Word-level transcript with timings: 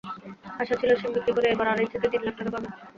আশা 0.61 0.75
ছিল, 0.81 0.91
শিম 0.99 1.11
বিক্রি 1.15 1.31
করে 1.35 1.47
এবার 1.49 1.67
আড়াই 1.67 1.87
থেকে 1.93 2.07
তিন 2.11 2.21
লাখ 2.25 2.33
টাকা 2.37 2.51
পাবেন। 2.53 2.71